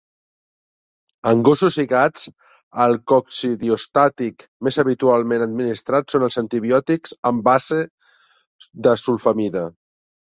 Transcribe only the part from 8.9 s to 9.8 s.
sulfamida.